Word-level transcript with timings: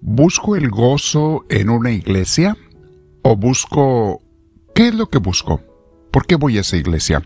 ¿Busco 0.00 0.56
el 0.56 0.70
gozo 0.70 1.44
en 1.48 1.70
una 1.70 1.90
iglesia? 1.90 2.56
¿O 3.22 3.36
busco... 3.36 4.22
¿Qué 4.74 4.88
es 4.88 4.94
lo 4.94 5.08
que 5.08 5.18
busco? 5.18 5.60
¿Por 6.12 6.26
qué 6.26 6.36
voy 6.36 6.58
a 6.58 6.60
esa 6.60 6.76
iglesia? 6.76 7.24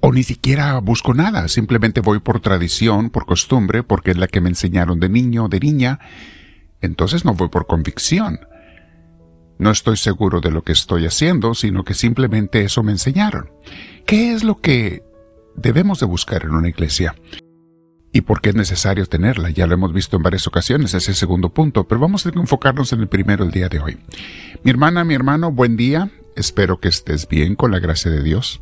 O 0.00 0.12
ni 0.12 0.22
siquiera 0.22 0.78
busco 0.78 1.12
nada, 1.12 1.48
simplemente 1.48 2.00
voy 2.00 2.20
por 2.20 2.40
tradición, 2.40 3.10
por 3.10 3.26
costumbre, 3.26 3.82
porque 3.82 4.12
es 4.12 4.16
la 4.16 4.28
que 4.28 4.40
me 4.40 4.48
enseñaron 4.48 5.00
de 5.00 5.08
niño 5.08 5.48
de 5.48 5.60
niña. 5.60 5.98
Entonces 6.80 7.24
no 7.24 7.34
voy 7.34 7.48
por 7.48 7.66
convicción. 7.66 8.40
No 9.58 9.70
estoy 9.70 9.96
seguro 9.96 10.40
de 10.40 10.50
lo 10.50 10.62
que 10.62 10.72
estoy 10.72 11.04
haciendo, 11.04 11.54
sino 11.54 11.84
que 11.84 11.94
simplemente 11.94 12.62
eso 12.62 12.82
me 12.82 12.92
enseñaron. 12.92 13.50
¿Qué 14.06 14.32
es 14.32 14.44
lo 14.44 14.60
que 14.60 15.02
debemos 15.56 15.98
de 16.00 16.06
buscar 16.06 16.44
en 16.44 16.52
una 16.52 16.68
iglesia? 16.68 17.14
¿Y 18.18 18.20
por 18.20 18.40
qué 18.40 18.48
es 18.48 18.56
necesario 18.56 19.06
tenerla? 19.06 19.50
Ya 19.50 19.68
lo 19.68 19.74
hemos 19.74 19.92
visto 19.92 20.16
en 20.16 20.24
varias 20.24 20.48
ocasiones, 20.48 20.92
ese 20.92 21.14
segundo 21.14 21.50
punto, 21.50 21.86
pero 21.86 22.00
vamos 22.00 22.26
a 22.26 22.30
enfocarnos 22.30 22.92
en 22.92 22.98
el 22.98 23.06
primero 23.06 23.44
el 23.44 23.52
día 23.52 23.68
de 23.68 23.78
hoy. 23.78 23.96
Mi 24.64 24.72
hermana, 24.72 25.04
mi 25.04 25.14
hermano, 25.14 25.52
buen 25.52 25.76
día. 25.76 26.10
Espero 26.34 26.80
que 26.80 26.88
estés 26.88 27.28
bien 27.28 27.54
con 27.54 27.70
la 27.70 27.78
gracia 27.78 28.10
de 28.10 28.24
Dios 28.24 28.60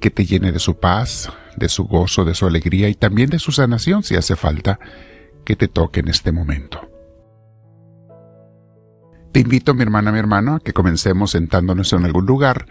que 0.00 0.10
te 0.10 0.24
llene 0.24 0.52
de 0.52 0.58
su 0.58 0.78
paz, 0.78 1.30
de 1.58 1.68
su 1.68 1.84
gozo, 1.84 2.24
de 2.24 2.34
su 2.34 2.46
alegría 2.46 2.88
y 2.88 2.94
también 2.94 3.28
de 3.28 3.38
su 3.38 3.52
sanación 3.52 4.02
si 4.04 4.16
hace 4.16 4.36
falta 4.36 4.80
que 5.44 5.54
te 5.54 5.68
toque 5.68 6.00
en 6.00 6.08
este 6.08 6.32
momento. 6.32 6.88
Te 9.32 9.40
invito, 9.40 9.74
mi 9.74 9.82
hermana, 9.82 10.12
mi 10.12 10.18
hermano, 10.18 10.54
a 10.54 10.60
que 10.60 10.72
comencemos 10.72 11.32
sentándonos 11.32 11.92
en 11.92 12.06
algún 12.06 12.24
lugar, 12.24 12.64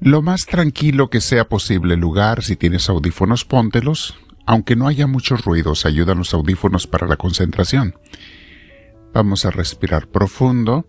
lo 0.00 0.22
más 0.22 0.46
tranquilo 0.46 1.08
que 1.08 1.20
sea 1.20 1.48
posible 1.48 1.96
lugar, 1.96 2.42
si 2.42 2.56
tienes 2.56 2.88
audífonos, 2.88 3.44
póntelos, 3.44 4.18
aunque 4.50 4.74
no 4.74 4.88
haya 4.88 5.06
muchos 5.06 5.44
ruidos, 5.44 5.86
ayudan 5.86 6.18
los 6.18 6.34
audífonos 6.34 6.86
para 6.86 7.06
la 7.06 7.16
concentración. 7.16 7.94
Vamos 9.12 9.44
a 9.44 9.50
respirar 9.50 10.08
profundo. 10.08 10.88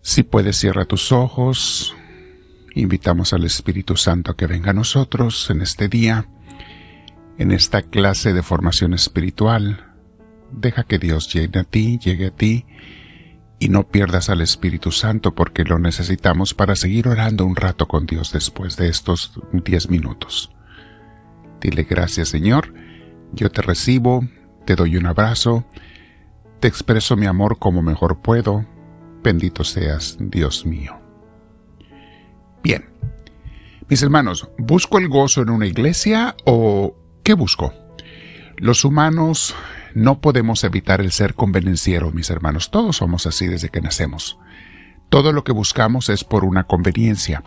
Si 0.00 0.22
puedes, 0.22 0.56
cierra 0.56 0.84
tus 0.84 1.10
ojos, 1.10 1.96
Invitamos 2.74 3.32
al 3.32 3.44
Espíritu 3.44 3.96
Santo 3.96 4.32
a 4.32 4.36
que 4.36 4.48
venga 4.48 4.70
a 4.70 4.74
nosotros 4.74 5.48
en 5.48 5.62
este 5.62 5.88
día, 5.88 6.28
en 7.38 7.52
esta 7.52 7.82
clase 7.82 8.32
de 8.32 8.42
formación 8.42 8.94
espiritual. 8.94 9.94
Deja 10.50 10.82
que 10.82 10.98
Dios 10.98 11.32
llegue 11.32 11.60
a 11.60 11.64
ti, 11.64 11.98
llegue 11.98 12.26
a 12.26 12.30
ti, 12.32 12.66
y 13.60 13.68
no 13.68 13.88
pierdas 13.88 14.28
al 14.28 14.40
Espíritu 14.40 14.90
Santo 14.90 15.36
porque 15.36 15.62
lo 15.64 15.78
necesitamos 15.78 16.52
para 16.52 16.74
seguir 16.74 17.06
orando 17.06 17.46
un 17.46 17.54
rato 17.54 17.86
con 17.86 18.06
Dios 18.06 18.32
después 18.32 18.76
de 18.76 18.88
estos 18.88 19.32
diez 19.52 19.88
minutos. 19.88 20.53
Dile 21.64 21.84
gracias 21.84 22.28
Señor, 22.28 22.74
yo 23.32 23.50
te 23.50 23.62
recibo, 23.62 24.28
te 24.66 24.76
doy 24.76 24.98
un 24.98 25.06
abrazo, 25.06 25.64
te 26.60 26.68
expreso 26.68 27.16
mi 27.16 27.24
amor 27.24 27.58
como 27.58 27.80
mejor 27.80 28.20
puedo, 28.20 28.66
bendito 29.22 29.64
seas 29.64 30.18
Dios 30.20 30.66
mío. 30.66 31.00
Bien. 32.62 32.84
Mis 33.88 34.02
hermanos, 34.02 34.50
¿busco 34.58 34.98
el 34.98 35.08
gozo 35.08 35.40
en 35.40 35.48
una 35.48 35.66
iglesia 35.66 36.36
o 36.44 36.94
qué 37.22 37.32
busco? 37.32 37.72
Los 38.58 38.84
humanos 38.84 39.54
no 39.94 40.20
podemos 40.20 40.64
evitar 40.64 41.00
el 41.00 41.12
ser 41.12 41.34
convenenciero, 41.34 42.10
mis 42.10 42.28
hermanos. 42.28 42.70
Todos 42.70 42.98
somos 42.98 43.26
así 43.26 43.46
desde 43.46 43.70
que 43.70 43.80
nacemos. 43.80 44.38
Todo 45.14 45.30
lo 45.30 45.44
que 45.44 45.52
buscamos 45.52 46.08
es 46.08 46.24
por 46.24 46.44
una 46.44 46.64
conveniencia. 46.64 47.44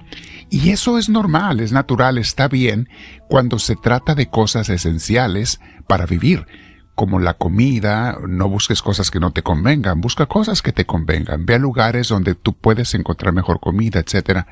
Y 0.49 0.69
eso 0.69 0.97
es 0.97 1.09
normal, 1.09 1.59
es 1.59 1.73
natural, 1.73 2.17
está 2.17 2.47
bien 2.47 2.87
cuando 3.27 3.59
se 3.59 3.75
trata 3.75 4.15
de 4.15 4.29
cosas 4.29 4.69
esenciales 4.69 5.59
para 5.85 6.05
vivir, 6.05 6.47
como 6.95 7.19
la 7.19 7.33
comida, 7.33 8.19
no 8.25 8.47
busques 8.47 8.81
cosas 8.81 9.11
que 9.11 9.19
no 9.19 9.31
te 9.31 9.43
convengan, 9.43 9.99
busca 9.99 10.27
cosas 10.27 10.61
que 10.61 10.71
te 10.71 10.85
convengan, 10.85 11.45
ve 11.45 11.55
a 11.55 11.59
lugares 11.59 12.07
donde 12.07 12.35
tú 12.35 12.53
puedes 12.53 12.93
encontrar 12.93 13.33
mejor 13.33 13.59
comida, 13.59 13.99
etcétera 13.99 14.47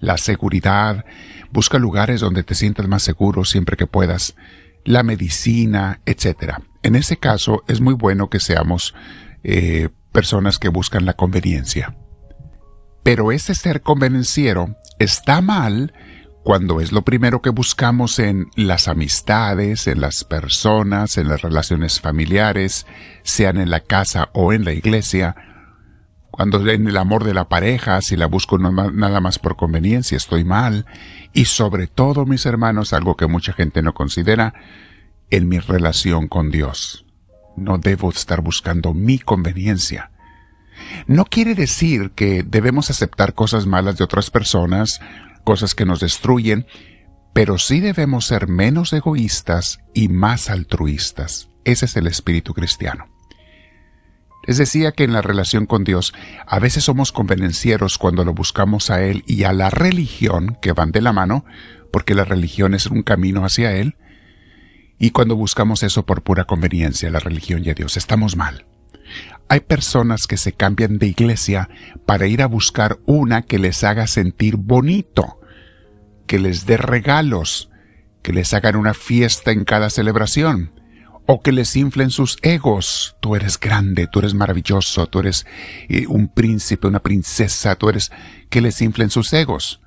la 0.00 0.18
seguridad, 0.18 1.04
busca 1.52 1.78
lugares 1.78 2.18
donde 2.18 2.42
te 2.42 2.56
sientas 2.56 2.88
más 2.88 3.04
seguro 3.04 3.44
siempre 3.44 3.76
que 3.76 3.86
puedas, 3.86 4.34
la 4.84 5.04
medicina, 5.04 6.00
etc. 6.06 6.54
En 6.82 6.96
ese 6.96 7.18
caso 7.18 7.62
es 7.68 7.80
muy 7.80 7.94
bueno 7.94 8.30
que 8.30 8.40
seamos 8.40 8.96
eh, 9.44 9.90
personas 10.10 10.58
que 10.58 10.70
buscan 10.70 11.04
la 11.04 11.12
conveniencia. 11.12 11.94
Pero 13.08 13.32
ese 13.32 13.54
ser 13.54 13.80
convenenciero 13.80 14.76
está 14.98 15.40
mal 15.40 15.94
cuando 16.44 16.78
es 16.82 16.92
lo 16.92 17.06
primero 17.06 17.40
que 17.40 17.48
buscamos 17.48 18.18
en 18.18 18.50
las 18.54 18.86
amistades, 18.86 19.86
en 19.86 20.02
las 20.02 20.24
personas, 20.24 21.16
en 21.16 21.26
las 21.26 21.40
relaciones 21.40 22.02
familiares, 22.02 22.84
sean 23.22 23.56
en 23.56 23.70
la 23.70 23.80
casa 23.80 24.28
o 24.34 24.52
en 24.52 24.66
la 24.66 24.74
iglesia, 24.74 25.36
cuando 26.30 26.60
en 26.68 26.86
el 26.86 26.98
amor 26.98 27.24
de 27.24 27.32
la 27.32 27.48
pareja, 27.48 28.02
si 28.02 28.14
la 28.14 28.26
busco 28.26 28.58
nada 28.58 29.20
más 29.22 29.38
por 29.38 29.56
conveniencia, 29.56 30.18
estoy 30.18 30.44
mal. 30.44 30.84
Y 31.32 31.46
sobre 31.46 31.86
todo, 31.86 32.26
mis 32.26 32.44
hermanos, 32.44 32.92
algo 32.92 33.16
que 33.16 33.26
mucha 33.26 33.54
gente 33.54 33.80
no 33.80 33.94
considera, 33.94 34.52
en 35.30 35.48
mi 35.48 35.60
relación 35.60 36.28
con 36.28 36.50
Dios. 36.50 37.06
No 37.56 37.78
debo 37.78 38.10
estar 38.10 38.42
buscando 38.42 38.92
mi 38.92 39.18
conveniencia. 39.18 40.10
No 41.06 41.24
quiere 41.24 41.54
decir 41.54 42.12
que 42.12 42.42
debemos 42.42 42.90
aceptar 42.90 43.34
cosas 43.34 43.66
malas 43.66 43.96
de 43.96 44.04
otras 44.04 44.30
personas, 44.30 45.00
cosas 45.44 45.74
que 45.74 45.86
nos 45.86 46.00
destruyen, 46.00 46.66
pero 47.32 47.58
sí 47.58 47.80
debemos 47.80 48.26
ser 48.26 48.48
menos 48.48 48.92
egoístas 48.92 49.80
y 49.94 50.08
más 50.08 50.50
altruistas. 50.50 51.48
Ese 51.64 51.86
es 51.86 51.96
el 51.96 52.06
espíritu 52.06 52.54
cristiano. 52.54 53.06
Les 54.46 54.56
decía 54.56 54.92
que 54.92 55.04
en 55.04 55.12
la 55.12 55.20
relación 55.20 55.66
con 55.66 55.84
Dios 55.84 56.14
a 56.46 56.58
veces 56.58 56.84
somos 56.84 57.12
convenencieros 57.12 57.98
cuando 57.98 58.24
lo 58.24 58.32
buscamos 58.32 58.90
a 58.90 59.02
Él 59.02 59.22
y 59.26 59.44
a 59.44 59.52
la 59.52 59.68
religión, 59.68 60.56
que 60.62 60.72
van 60.72 60.90
de 60.90 61.02
la 61.02 61.12
mano, 61.12 61.44
porque 61.92 62.14
la 62.14 62.24
religión 62.24 62.74
es 62.74 62.86
un 62.86 63.02
camino 63.02 63.44
hacia 63.44 63.72
Él, 63.72 63.96
y 64.98 65.10
cuando 65.10 65.36
buscamos 65.36 65.82
eso 65.82 66.06
por 66.06 66.22
pura 66.22 66.44
conveniencia, 66.44 67.10
la 67.10 67.20
religión 67.20 67.62
y 67.64 67.70
a 67.70 67.74
Dios, 67.74 67.96
estamos 67.96 68.36
mal. 68.36 68.66
Hay 69.48 69.60
personas 69.60 70.26
que 70.26 70.36
se 70.36 70.52
cambian 70.52 70.98
de 70.98 71.06
iglesia 71.06 71.70
para 72.04 72.26
ir 72.26 72.42
a 72.42 72.46
buscar 72.46 72.98
una 73.06 73.42
que 73.42 73.58
les 73.58 73.82
haga 73.82 74.06
sentir 74.06 74.56
bonito, 74.56 75.40
que 76.26 76.38
les 76.38 76.66
dé 76.66 76.76
regalos, 76.76 77.70
que 78.22 78.32
les 78.32 78.52
hagan 78.52 78.76
una 78.76 78.92
fiesta 78.92 79.50
en 79.50 79.64
cada 79.64 79.88
celebración, 79.88 80.72
o 81.26 81.40
que 81.40 81.52
les 81.52 81.76
inflen 81.76 82.10
sus 82.10 82.38
egos. 82.42 83.16
Tú 83.20 83.36
eres 83.36 83.58
grande, 83.58 84.06
tú 84.06 84.18
eres 84.18 84.34
maravilloso, 84.34 85.06
tú 85.06 85.20
eres 85.20 85.46
eh, 85.88 86.06
un 86.06 86.28
príncipe, 86.28 86.86
una 86.86 87.00
princesa, 87.00 87.74
tú 87.74 87.88
eres 87.88 88.10
que 88.50 88.60
les 88.60 88.80
inflen 88.82 89.10
sus 89.10 89.32
egos. 89.32 89.80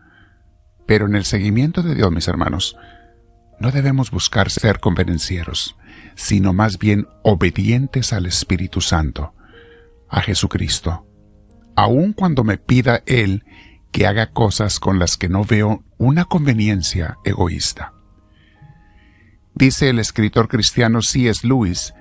Pero 0.87 1.05
en 1.05 1.15
el 1.15 1.25
seguimiento 1.25 1.83
de 1.83 1.95
Dios, 1.95 2.11
mis 2.11 2.27
hermanos, 2.27 2.75
no 3.59 3.71
debemos 3.71 4.09
buscar 4.09 4.49
ser 4.49 4.79
convenencieros, 4.79 5.75
sino 6.15 6.53
más 6.53 6.79
bien 6.79 7.07
obedientes 7.23 8.11
al 8.11 8.25
Espíritu 8.25 8.81
Santo, 8.81 9.33
a 10.11 10.21
Jesucristo, 10.21 11.07
aun 11.75 12.13
cuando 12.13 12.43
me 12.43 12.57
pida 12.57 13.01
Él 13.07 13.43
que 13.91 14.05
haga 14.05 14.31
cosas 14.31 14.79
con 14.79 14.99
las 14.99 15.17
que 15.17 15.29
no 15.29 15.43
veo 15.43 15.83
una 15.97 16.25
conveniencia 16.25 17.17
egoísta. 17.23 17.93
Dice 19.55 19.89
el 19.89 19.99
escritor 19.99 20.47
cristiano 20.47 21.01
C.S. 21.01 21.47
Lewis 21.47 21.93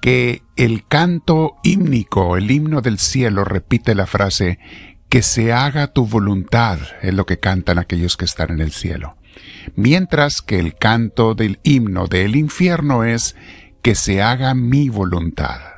que 0.00 0.42
el 0.56 0.86
canto 0.86 1.56
hímnico, 1.64 2.36
el 2.36 2.50
himno 2.50 2.80
del 2.80 2.98
cielo, 2.98 3.44
repite 3.44 3.94
la 3.94 4.06
frase, 4.06 4.58
que 5.08 5.22
se 5.22 5.52
haga 5.52 5.88
tu 5.88 6.06
voluntad, 6.06 6.78
es 7.02 7.14
lo 7.14 7.26
que 7.26 7.40
cantan 7.40 7.78
aquellos 7.78 8.16
que 8.16 8.24
están 8.24 8.50
en 8.50 8.60
el 8.60 8.72
cielo. 8.72 9.16
Mientras 9.74 10.42
que 10.42 10.58
el 10.58 10.76
canto 10.76 11.34
del 11.34 11.58
himno 11.62 12.06
del 12.06 12.36
infierno 12.36 13.04
es, 13.04 13.36
que 13.82 13.94
se 13.94 14.22
haga 14.22 14.54
mi 14.54 14.88
voluntad. 14.88 15.77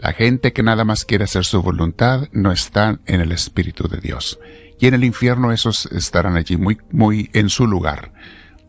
La 0.00 0.14
gente 0.14 0.54
que 0.54 0.62
nada 0.62 0.86
más 0.86 1.04
quiere 1.04 1.24
hacer 1.24 1.44
su 1.44 1.60
voluntad 1.60 2.28
no 2.32 2.52
está 2.52 3.00
en 3.04 3.20
el 3.20 3.32
Espíritu 3.32 3.86
de 3.86 3.98
Dios. 4.00 4.38
Y 4.78 4.86
en 4.86 4.94
el 4.94 5.04
infierno 5.04 5.52
esos 5.52 5.84
estarán 5.92 6.36
allí 6.36 6.56
muy, 6.56 6.78
muy 6.90 7.28
en 7.34 7.50
su 7.50 7.66
lugar 7.66 8.14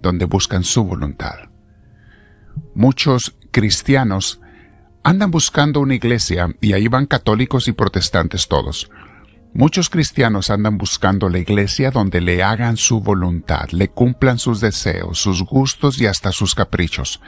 donde 0.01 0.25
buscan 0.25 0.65
su 0.65 0.83
voluntad. 0.83 1.49
Muchos 2.75 3.33
cristianos 3.51 4.41
andan 5.03 5.31
buscando 5.31 5.79
una 5.79 5.95
iglesia 5.95 6.53
y 6.59 6.73
ahí 6.73 6.89
van 6.89 7.05
católicos 7.05 7.69
y 7.69 7.71
protestantes 7.71 8.49
todos. 8.49 8.91
Muchos 9.53 9.89
cristianos 9.89 10.49
andan 10.49 10.77
buscando 10.77 11.29
la 11.29 11.39
iglesia 11.39 11.91
donde 11.91 12.19
le 12.19 12.43
hagan 12.43 12.75
su 12.75 12.99
voluntad, 12.99 13.69
le 13.71 13.87
cumplan 13.87 14.37
sus 14.37 14.59
deseos, 14.59 15.17
sus 15.17 15.43
gustos 15.43 16.01
y 16.01 16.07
hasta 16.07 16.33
sus 16.33 16.55
caprichos. 16.55 17.21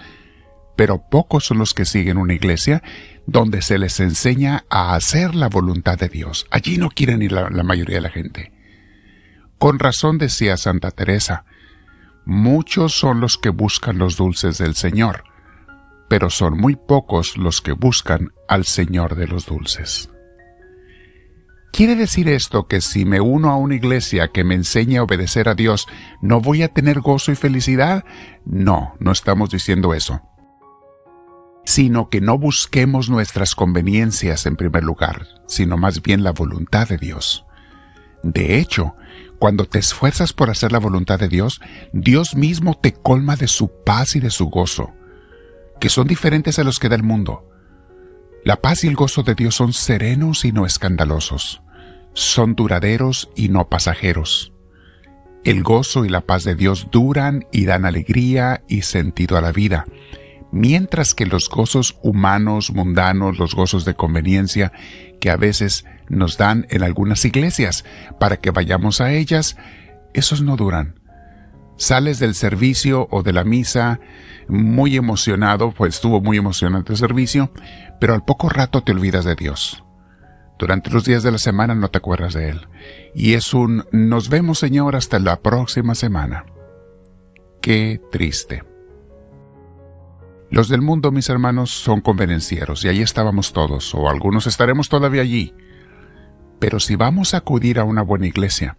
Pero 0.75 1.03
pocos 1.09 1.45
son 1.45 1.59
los 1.59 1.73
que 1.73 1.85
siguen 1.85 2.17
una 2.17 2.33
iglesia 2.33 2.81
donde 3.25 3.61
se 3.61 3.77
les 3.77 3.99
enseña 3.99 4.65
a 4.69 4.95
hacer 4.95 5.35
la 5.35 5.47
voluntad 5.47 5.97
de 5.97 6.09
Dios. 6.09 6.45
Allí 6.51 6.77
no 6.77 6.89
quieren 6.89 7.21
ir 7.21 7.31
la, 7.31 7.49
mayoría 7.63 7.95
de 7.95 8.01
la 8.01 8.09
gente. 8.09 8.51
Con 9.57 9.79
razón 9.79 10.17
decía 10.17 10.57
Santa 10.57 10.91
Teresa, 10.91 11.45
Muchos 12.25 12.93
son 12.93 13.19
los 13.19 13.37
que 13.37 13.49
buscan 13.49 13.97
los 13.97 14.15
dulces 14.15 14.57
del 14.57 14.75
Señor, 14.75 15.25
pero 16.09 16.29
son 16.29 16.57
muy 16.57 16.77
pocos 16.77 17.37
los 17.37 17.59
que 17.59 17.73
buscan 17.73 18.31
al 18.47 18.63
Señor 18.63 19.15
de 19.15 19.27
los 19.27 19.45
dulces. 19.45 20.09
¿Quiere 21.73 21.95
decir 21.95 22.29
esto 22.29 22.67
que 22.67 22.81
si 22.81 23.03
me 23.03 23.19
uno 23.19 23.49
a 23.49 23.57
una 23.57 23.75
iglesia 23.75 24.29
que 24.29 24.43
me 24.43 24.53
enseñe 24.53 24.97
a 24.97 25.03
obedecer 25.03 25.49
a 25.49 25.55
Dios, 25.55 25.87
no 26.21 26.39
voy 26.39 26.61
a 26.61 26.69
tener 26.69 27.01
gozo 27.01 27.31
y 27.31 27.35
felicidad? 27.35 28.05
No, 28.45 28.93
no 28.99 29.11
estamos 29.11 29.49
diciendo 29.49 29.93
eso. 29.93 30.21
Sino 31.65 32.09
que 32.09 32.21
no 32.21 32.37
busquemos 32.37 33.09
nuestras 33.09 33.55
conveniencias 33.55 34.45
en 34.45 34.55
primer 34.55 34.83
lugar, 34.83 35.27
sino 35.47 35.77
más 35.77 36.01
bien 36.01 36.23
la 36.23 36.31
voluntad 36.31 36.87
de 36.87 36.97
Dios. 36.97 37.45
De 38.23 38.59
hecho, 38.59 38.95
cuando 39.39 39.65
te 39.65 39.79
esfuerzas 39.79 40.31
por 40.31 40.49
hacer 40.49 40.71
la 40.71 40.79
voluntad 40.79 41.19
de 41.19 41.27
Dios, 41.27 41.59
Dios 41.91 42.35
mismo 42.35 42.79
te 42.81 42.93
colma 42.93 43.35
de 43.35 43.47
su 43.47 43.69
paz 43.83 44.15
y 44.15 44.21
de 44.21 44.29
su 44.29 44.45
gozo, 44.45 44.93
que 45.81 45.89
son 45.89 46.07
diferentes 46.07 46.59
a 46.59 46.63
los 46.63 46.79
que 46.79 46.87
da 46.87 46.95
el 46.95 47.03
mundo. 47.03 47.49
La 48.45 48.61
paz 48.61 48.83
y 48.85 48.87
el 48.87 48.95
gozo 48.95 49.23
de 49.23 49.35
Dios 49.35 49.55
son 49.55 49.73
serenos 49.73 50.45
y 50.45 50.53
no 50.53 50.65
escandalosos, 50.65 51.61
son 52.13 52.55
duraderos 52.55 53.29
y 53.35 53.49
no 53.49 53.67
pasajeros. 53.67 54.53
El 55.43 55.61
gozo 55.61 56.05
y 56.05 56.09
la 56.09 56.21
paz 56.21 56.45
de 56.45 56.55
Dios 56.55 56.87
duran 56.89 57.45
y 57.51 57.65
dan 57.65 57.83
alegría 57.83 58.63
y 58.69 58.83
sentido 58.83 59.37
a 59.37 59.41
la 59.41 59.51
vida, 59.51 59.85
mientras 60.53 61.15
que 61.15 61.25
los 61.25 61.49
gozos 61.49 61.97
humanos, 62.03 62.71
mundanos, 62.71 63.39
los 63.39 63.55
gozos 63.55 63.85
de 63.85 63.95
conveniencia 63.95 64.71
que 65.19 65.31
a 65.31 65.35
veces 65.35 65.83
nos 66.09 66.37
dan 66.37 66.67
en 66.69 66.83
algunas 66.83 67.25
iglesias 67.25 67.83
para 68.19 68.37
que 68.37 68.51
vayamos 68.51 69.01
a 69.01 69.11
ellas, 69.11 69.57
esos 70.13 70.41
no 70.41 70.55
duran. 70.55 70.99
Sales 71.75 72.19
del 72.19 72.35
servicio 72.35 73.07
o 73.09 73.23
de 73.23 73.33
la 73.33 73.43
misa 73.43 73.99
muy 74.47 74.95
emocionado, 74.95 75.71
pues 75.71 75.95
estuvo 75.95 76.21
muy 76.21 76.37
emocionante 76.37 76.93
el 76.93 76.99
servicio, 76.99 77.51
pero 77.99 78.13
al 78.13 78.23
poco 78.23 78.47
rato 78.47 78.83
te 78.83 78.91
olvidas 78.91 79.25
de 79.25 79.35
Dios. 79.35 79.83
Durante 80.59 80.91
los 80.91 81.03
días 81.03 81.23
de 81.23 81.31
la 81.31 81.39
semana 81.39 81.73
no 81.73 81.89
te 81.89 81.97
acuerdas 81.97 82.33
de 82.33 82.49
Él. 82.49 82.67
Y 83.15 83.33
es 83.33 83.55
un 83.55 83.85
nos 83.91 84.29
vemos 84.29 84.59
Señor 84.59 84.95
hasta 84.95 85.17
la 85.17 85.41
próxima 85.41 85.95
semana. 85.95 86.45
Qué 87.59 87.99
triste. 88.11 88.72
Los 90.53 90.69
del 90.69 90.83
mundo, 90.83 91.11
mis 91.11 91.29
hermanos, 91.29 91.71
son 91.71 91.99
convenencieros 92.01 92.85
y 92.85 92.87
ahí 92.87 93.01
estábamos 93.01 93.53
todos, 93.53 93.95
o 93.95 94.07
algunos 94.07 94.45
estaremos 94.45 94.87
todavía 94.87 95.23
allí. 95.23 95.55
Pero 96.59 96.79
si 96.79 96.95
vamos 96.95 97.33
a 97.33 97.37
acudir 97.37 97.79
a 97.79 97.83
una 97.85 98.03
buena 98.03 98.27
iglesia, 98.27 98.77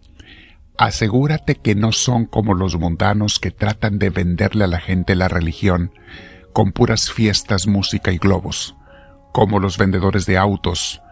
asegúrate 0.78 1.56
que 1.56 1.74
no 1.74 1.90
son 1.90 2.26
como 2.26 2.54
los 2.54 2.78
mundanos 2.78 3.40
que 3.40 3.50
tratan 3.50 3.98
de 3.98 4.10
venderle 4.10 4.62
a 4.62 4.68
la 4.68 4.78
gente 4.78 5.16
la 5.16 5.26
religión 5.26 5.90
con 6.52 6.70
puras 6.70 7.10
fiestas, 7.10 7.66
música 7.66 8.12
y 8.12 8.18
globos, 8.18 8.76
como 9.32 9.58
los 9.58 9.76
vendedores 9.76 10.26
de 10.26 10.38
autos, 10.38 11.02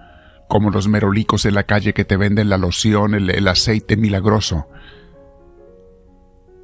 como 0.49 0.71
los 0.71 0.87
merolicos 0.87 1.45
en 1.45 1.57
la 1.57 1.65
calle 1.65 1.93
que 1.93 2.05
te 2.05 2.17
venden 2.17 2.51
la 2.51 2.57
loción, 2.57 3.15
el, 3.15 3.31
el 3.31 3.49
aceite 3.49 3.97
milagroso, 3.97 4.69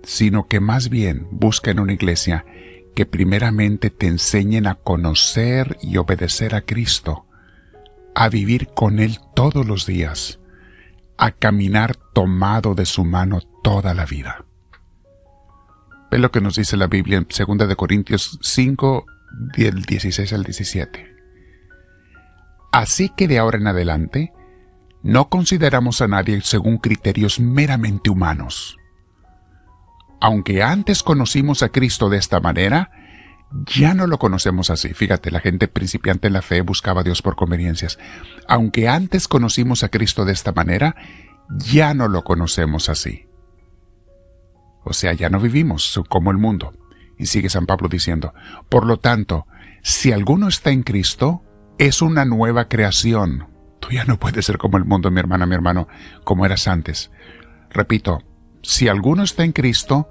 sino 0.04 0.46
que 0.46 0.60
más 0.60 0.88
bien 0.88 1.26
busca 1.32 1.72
en 1.72 1.80
una 1.80 1.94
iglesia 1.94 2.44
que 2.98 3.06
primeramente 3.06 3.90
te 3.90 4.08
enseñen 4.08 4.66
a 4.66 4.74
conocer 4.74 5.78
y 5.80 5.98
obedecer 5.98 6.56
a 6.56 6.62
Cristo, 6.62 7.26
a 8.16 8.28
vivir 8.28 8.70
con 8.74 8.98
Él 8.98 9.20
todos 9.36 9.64
los 9.64 9.86
días, 9.86 10.40
a 11.16 11.30
caminar 11.30 11.94
tomado 11.94 12.74
de 12.74 12.86
su 12.86 13.04
mano 13.04 13.38
toda 13.62 13.94
la 13.94 14.04
vida. 14.04 14.46
Ve 16.10 16.18
lo 16.18 16.32
que 16.32 16.40
nos 16.40 16.56
dice 16.56 16.76
la 16.76 16.88
Biblia 16.88 17.18
en 17.18 17.28
2 17.28 17.68
de 17.68 17.76
Corintios 17.76 18.36
5, 18.42 19.06
del 19.56 19.82
16 19.82 20.32
al 20.32 20.42
17. 20.42 21.14
Así 22.72 23.12
que 23.16 23.28
de 23.28 23.38
ahora 23.38 23.58
en 23.58 23.68
adelante, 23.68 24.32
no 25.04 25.28
consideramos 25.28 26.00
a 26.00 26.08
nadie 26.08 26.40
según 26.40 26.78
criterios 26.78 27.38
meramente 27.38 28.10
humanos. 28.10 28.76
Aunque 30.20 30.62
antes 30.62 31.02
conocimos 31.02 31.62
a 31.62 31.68
Cristo 31.68 32.08
de 32.08 32.18
esta 32.18 32.40
manera, 32.40 32.90
ya 33.66 33.94
no 33.94 34.06
lo 34.06 34.18
conocemos 34.18 34.70
así. 34.70 34.92
Fíjate, 34.94 35.30
la 35.30 35.40
gente 35.40 35.68
principiante 35.68 36.26
en 36.26 36.34
la 36.34 36.42
fe 36.42 36.60
buscaba 36.60 37.00
a 37.00 37.04
Dios 37.04 37.22
por 37.22 37.36
conveniencias. 37.36 37.98
Aunque 38.46 38.88
antes 38.88 39.28
conocimos 39.28 39.82
a 39.84 39.88
Cristo 39.88 40.24
de 40.24 40.32
esta 40.32 40.52
manera, 40.52 40.96
ya 41.48 41.94
no 41.94 42.08
lo 42.08 42.24
conocemos 42.24 42.88
así. 42.88 43.26
O 44.84 44.92
sea, 44.92 45.12
ya 45.12 45.30
no 45.30 45.40
vivimos 45.40 46.00
como 46.08 46.30
el 46.30 46.38
mundo. 46.38 46.74
Y 47.18 47.26
sigue 47.26 47.50
San 47.50 47.66
Pablo 47.66 47.88
diciendo, 47.88 48.32
por 48.68 48.86
lo 48.86 48.98
tanto, 48.98 49.46
si 49.82 50.12
alguno 50.12 50.48
está 50.48 50.70
en 50.70 50.82
Cristo, 50.82 51.42
es 51.78 52.02
una 52.02 52.24
nueva 52.24 52.68
creación. 52.68 53.48
Tú 53.80 53.90
ya 53.90 54.04
no 54.04 54.18
puedes 54.18 54.46
ser 54.46 54.58
como 54.58 54.76
el 54.76 54.84
mundo, 54.84 55.10
mi 55.10 55.20
hermana, 55.20 55.46
mi 55.46 55.54
hermano, 55.54 55.88
como 56.24 56.44
eras 56.44 56.68
antes. 56.68 57.10
Repito, 57.70 58.22
si 58.68 58.86
alguno 58.86 59.22
está 59.22 59.44
en 59.44 59.52
Cristo, 59.52 60.10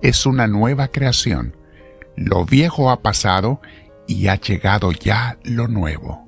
es 0.00 0.24
una 0.24 0.46
nueva 0.46 0.88
creación. 0.88 1.54
Lo 2.16 2.46
viejo 2.46 2.90
ha 2.90 3.02
pasado 3.02 3.60
y 4.06 4.28
ha 4.28 4.36
llegado 4.36 4.90
ya 4.90 5.38
lo 5.44 5.68
nuevo, 5.68 6.26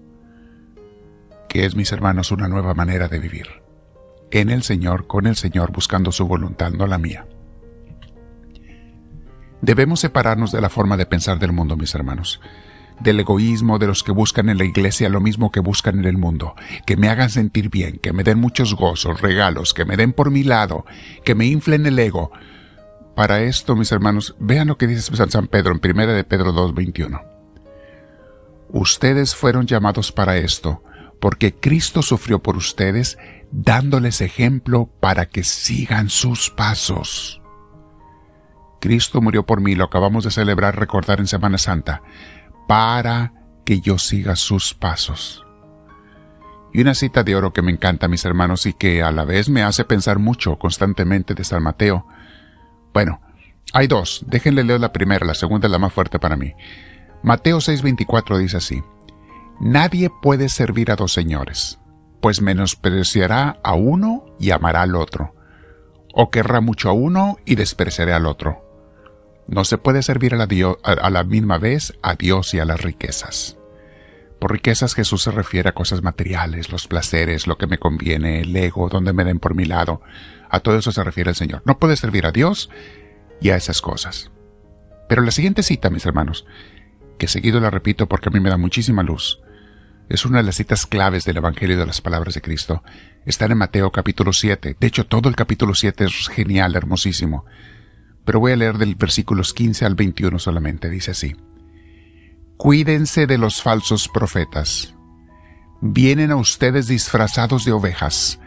que 1.48 1.64
es, 1.64 1.74
mis 1.74 1.90
hermanos, 1.90 2.30
una 2.30 2.46
nueva 2.46 2.74
manera 2.74 3.08
de 3.08 3.18
vivir. 3.18 3.46
En 4.30 4.50
el 4.50 4.64
Señor, 4.64 5.06
con 5.06 5.26
el 5.26 5.34
Señor, 5.34 5.72
buscando 5.72 6.12
su 6.12 6.26
voluntad, 6.28 6.72
no 6.72 6.86
la 6.86 6.98
mía. 6.98 7.26
Debemos 9.62 10.00
separarnos 10.00 10.52
de 10.52 10.60
la 10.60 10.68
forma 10.68 10.98
de 10.98 11.06
pensar 11.06 11.38
del 11.38 11.52
mundo, 11.52 11.78
mis 11.78 11.94
hermanos 11.94 12.38
del 13.02 13.20
egoísmo 13.20 13.78
de 13.78 13.86
los 13.86 14.02
que 14.02 14.12
buscan 14.12 14.48
en 14.48 14.58
la 14.58 14.64
iglesia 14.64 15.08
lo 15.08 15.20
mismo 15.20 15.50
que 15.50 15.60
buscan 15.60 15.98
en 15.98 16.04
el 16.04 16.18
mundo, 16.18 16.54
que 16.86 16.96
me 16.96 17.08
hagan 17.08 17.30
sentir 17.30 17.70
bien, 17.70 17.98
que 17.98 18.12
me 18.12 18.24
den 18.24 18.38
muchos 18.38 18.74
gozos, 18.74 19.20
regalos, 19.20 19.74
que 19.74 19.84
me 19.84 19.96
den 19.96 20.12
por 20.12 20.30
mi 20.30 20.44
lado, 20.44 20.84
que 21.24 21.34
me 21.34 21.46
inflen 21.46 21.86
el 21.86 21.98
ego, 21.98 22.32
para 23.14 23.42
esto, 23.42 23.76
mis 23.76 23.92
hermanos, 23.92 24.34
vean 24.38 24.68
lo 24.68 24.78
que 24.78 24.86
dice 24.86 25.14
San 25.28 25.46
Pedro 25.46 25.72
en 25.72 25.80
1 25.90 26.06
de 26.14 26.24
Pedro 26.24 26.52
2.21. 26.52 27.22
Ustedes 28.70 29.34
fueron 29.34 29.66
llamados 29.66 30.12
para 30.12 30.38
esto, 30.38 30.82
porque 31.20 31.54
Cristo 31.54 32.00
sufrió 32.00 32.42
por 32.42 32.56
ustedes, 32.56 33.18
dándoles 33.50 34.22
ejemplo 34.22 34.90
para 34.98 35.26
que 35.26 35.44
sigan 35.44 36.08
sus 36.08 36.48
pasos. 36.48 37.42
Cristo 38.80 39.20
murió 39.20 39.44
por 39.44 39.60
mí, 39.60 39.74
lo 39.74 39.84
acabamos 39.84 40.24
de 40.24 40.30
celebrar, 40.30 40.78
recordar 40.78 41.20
en 41.20 41.26
Semana 41.26 41.58
Santa, 41.58 42.02
para 42.66 43.32
que 43.64 43.80
yo 43.80 43.98
siga 43.98 44.36
sus 44.36 44.74
pasos. 44.74 45.44
Y 46.72 46.80
una 46.80 46.94
cita 46.94 47.22
de 47.22 47.36
oro 47.36 47.52
que 47.52 47.62
me 47.62 47.70
encanta, 47.70 48.08
mis 48.08 48.24
hermanos, 48.24 48.64
y 48.66 48.72
que 48.72 49.02
a 49.02 49.12
la 49.12 49.24
vez 49.24 49.48
me 49.48 49.62
hace 49.62 49.84
pensar 49.84 50.18
mucho 50.18 50.58
constantemente 50.58 51.34
de 51.34 51.44
San 51.44 51.62
Mateo, 51.62 52.06
bueno, 52.94 53.20
hay 53.72 53.86
dos. 53.86 54.24
Déjenle 54.26 54.64
leer 54.64 54.80
la 54.80 54.92
primera, 54.92 55.26
la 55.26 55.34
segunda 55.34 55.66
es 55.66 55.72
la 55.72 55.78
más 55.78 55.92
fuerte 55.92 56.18
para 56.18 56.36
mí. 56.36 56.54
Mateo 57.22 57.58
6:24 57.58 58.38
dice 58.38 58.56
así. 58.56 58.82
Nadie 59.60 60.10
puede 60.22 60.48
servir 60.48 60.90
a 60.90 60.96
dos 60.96 61.12
señores, 61.12 61.78
pues 62.20 62.40
menospreciará 62.40 63.60
a 63.62 63.74
uno 63.74 64.24
y 64.40 64.50
amará 64.50 64.82
al 64.82 64.96
otro, 64.96 65.34
o 66.14 66.30
querrá 66.30 66.60
mucho 66.60 66.88
a 66.88 66.92
uno 66.92 67.36
y 67.44 67.54
despreciará 67.54 68.16
al 68.16 68.26
otro. 68.26 68.71
No 69.46 69.64
se 69.64 69.78
puede 69.78 70.02
servir 70.02 70.34
a 70.34 71.10
la, 71.10 71.24
misma 71.24 71.58
vez 71.58 71.94
a 72.02 72.14
Dios 72.14 72.54
y 72.54 72.58
a 72.58 72.64
las 72.64 72.80
riquezas. 72.80 73.58
Por 74.38 74.52
riquezas 74.52 74.94
Jesús 74.94 75.22
se 75.22 75.30
refiere 75.30 75.68
a 75.68 75.74
cosas 75.74 76.02
materiales, 76.02 76.70
los 76.70 76.86
placeres, 76.86 77.46
lo 77.46 77.58
que 77.58 77.66
me 77.66 77.78
conviene, 77.78 78.40
el 78.40 78.56
ego, 78.56 78.88
donde 78.88 79.12
me 79.12 79.24
den 79.24 79.38
por 79.38 79.54
mi 79.54 79.64
lado. 79.64 80.00
A 80.50 80.60
todo 80.60 80.78
eso 80.78 80.92
se 80.92 81.04
refiere 81.04 81.30
el 81.30 81.36
Señor. 81.36 81.62
No 81.64 81.78
puede 81.78 81.96
servir 81.96 82.26
a 82.26 82.32
Dios 82.32 82.70
y 83.40 83.50
a 83.50 83.56
esas 83.56 83.80
cosas. 83.80 84.30
Pero 85.08 85.22
la 85.22 85.30
siguiente 85.30 85.62
cita, 85.62 85.90
mis 85.90 86.06
hermanos, 86.06 86.46
que 87.18 87.28
seguido 87.28 87.60
la 87.60 87.70
repito 87.70 88.08
porque 88.08 88.28
a 88.28 88.32
mí 88.32 88.40
me 88.40 88.50
da 88.50 88.56
muchísima 88.56 89.02
luz, 89.02 89.40
es 90.08 90.26
una 90.26 90.38
de 90.38 90.44
las 90.44 90.56
citas 90.56 90.86
claves 90.86 91.24
del 91.24 91.38
Evangelio 91.38 91.78
de 91.78 91.86
las 91.86 92.00
Palabras 92.00 92.34
de 92.34 92.42
Cristo. 92.42 92.82
Está 93.24 93.46
en 93.46 93.56
Mateo 93.56 93.90
capítulo 93.90 94.32
7. 94.32 94.76
De 94.78 94.86
hecho, 94.86 95.06
todo 95.06 95.28
el 95.28 95.36
capítulo 95.36 95.74
7 95.74 96.04
es 96.04 96.28
genial, 96.28 96.74
hermosísimo. 96.76 97.46
Pero 98.24 98.40
voy 98.40 98.52
a 98.52 98.56
leer 98.56 98.78
del 98.78 98.94
versículos 98.94 99.52
15 99.52 99.84
al 99.84 99.94
21 99.94 100.38
solamente. 100.38 100.88
Dice 100.88 101.10
así. 101.12 101.36
Cuídense 102.56 103.26
de 103.26 103.38
los 103.38 103.62
falsos 103.62 104.08
profetas. 104.08 104.94
Vienen 105.80 106.30
a 106.30 106.36
ustedes 106.36 106.86
disfrazados 106.86 107.64
de 107.64 107.72
ovejas, 107.72 108.38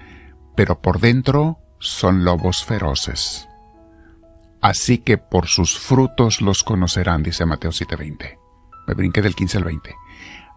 pero 0.55 0.81
por 0.81 1.01
dentro 1.01 1.59
son 1.79 2.23
lobos 2.23 2.63
feroces. 2.63 3.49
Así 4.61 4.99
que 4.99 5.17
por 5.17 5.47
sus 5.47 5.77
frutos 5.77 6.41
los 6.41 6.63
conocerán, 6.63 7.23
dice 7.23 7.45
Mateo 7.45 7.71
7:20. 7.71 8.39
Me 8.87 8.93
brinqué 8.93 9.21
del 9.21 9.35
15 9.35 9.57
al 9.57 9.63
20. 9.65 9.95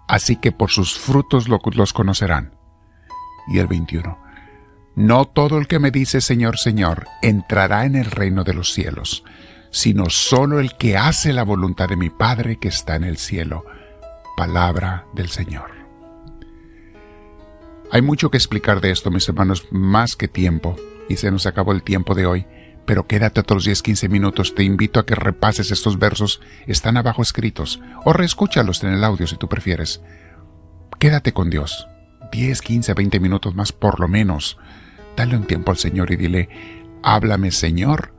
Así 0.06 0.36
que 0.36 0.52
por 0.52 0.70
sus 0.70 0.98
frutos 0.98 1.48
los 1.48 1.92
conocerán. 1.92 2.54
Y 3.48 3.58
el 3.58 3.66
21. 3.66 4.18
No 4.98 5.26
todo 5.26 5.58
el 5.58 5.68
que 5.68 5.78
me 5.78 5.92
dice 5.92 6.20
Señor, 6.20 6.58
Señor 6.58 7.06
entrará 7.22 7.84
en 7.84 7.94
el 7.94 8.06
reino 8.06 8.42
de 8.42 8.52
los 8.52 8.72
cielos, 8.72 9.22
sino 9.70 10.10
solo 10.10 10.58
el 10.58 10.76
que 10.76 10.96
hace 10.96 11.32
la 11.32 11.44
voluntad 11.44 11.88
de 11.88 11.94
mi 11.94 12.10
Padre 12.10 12.56
que 12.56 12.66
está 12.66 12.96
en 12.96 13.04
el 13.04 13.16
cielo. 13.16 13.64
Palabra 14.36 15.06
del 15.14 15.28
Señor. 15.28 15.70
Hay 17.92 18.02
mucho 18.02 18.32
que 18.32 18.38
explicar 18.38 18.80
de 18.80 18.90
esto, 18.90 19.12
mis 19.12 19.28
hermanos, 19.28 19.68
más 19.70 20.16
que 20.16 20.26
tiempo, 20.26 20.74
y 21.08 21.14
se 21.14 21.30
nos 21.30 21.46
acabó 21.46 21.70
el 21.70 21.84
tiempo 21.84 22.16
de 22.16 22.26
hoy, 22.26 22.46
pero 22.84 23.06
quédate 23.06 23.38
otros 23.38 23.68
10-15 23.68 24.08
minutos, 24.08 24.56
te 24.56 24.64
invito 24.64 24.98
a 24.98 25.06
que 25.06 25.14
repases 25.14 25.70
estos 25.70 26.00
versos, 26.00 26.40
están 26.66 26.96
abajo 26.96 27.22
escritos, 27.22 27.80
o 28.04 28.12
reescúchalos 28.12 28.82
en 28.82 28.94
el 28.94 29.04
audio 29.04 29.28
si 29.28 29.36
tú 29.36 29.48
prefieres. 29.48 30.02
Quédate 30.98 31.32
con 31.32 31.50
Dios, 31.50 31.86
10, 32.32 32.60
15, 32.60 32.94
20 32.94 33.20
minutos 33.20 33.54
más 33.54 33.70
por 33.70 34.00
lo 34.00 34.08
menos. 34.08 34.58
Dale 35.18 35.34
un 35.34 35.48
tiempo 35.48 35.72
al 35.72 35.76
Señor 35.76 36.12
y 36.12 36.16
dile, 36.16 36.48
háblame 37.02 37.50
Señor, 37.50 38.14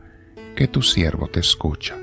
que 0.53 0.67
tu 0.67 0.81
siervo 0.81 1.29
te 1.29 1.39
escucha. 1.39 1.95